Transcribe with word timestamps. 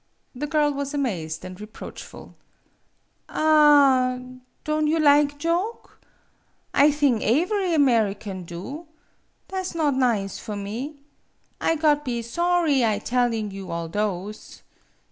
The 0.33 0.47
girl 0.47 0.73
was 0.73 0.95
amazed 0.95 1.45
'and 1.45 1.61
reproachful. 1.61 2.35
"Ah 3.29 4.15
h 4.15 4.19
h! 4.19 4.39
Don' 4.63 4.87
you 4.87 4.97
lig 4.97 5.37
joke? 5.37 6.01
I 6.73 6.89
thing 6.89 7.19
aevery 7.19 7.75
American 7.75 8.43
do. 8.43 8.87
Tha' 9.49 9.63
's 9.63 9.75
not 9.75 9.93
nize 9.93 10.39
for 10.39 10.55
me. 10.55 11.03
I 11.61 11.75
got 11.75 12.03
be 12.03 12.23
sawry 12.23 12.83
I 12.83 12.97
telling 12.97 13.51
you 13.51 13.69
all 13.69 13.87
those. 13.89 14.63